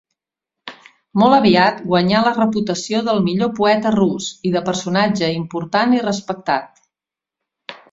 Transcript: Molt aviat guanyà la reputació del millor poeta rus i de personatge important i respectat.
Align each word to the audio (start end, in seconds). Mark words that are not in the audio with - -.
Molt 1.23 1.35
aviat 1.35 1.83
guanyà 1.91 2.21
la 2.27 2.31
reputació 2.37 3.03
del 3.11 3.21
millor 3.29 3.53
poeta 3.61 3.93
rus 3.99 4.31
i 4.51 4.55
de 4.57 4.65
personatge 4.71 5.31
important 5.37 5.97
i 6.01 6.03
respectat. 6.11 6.85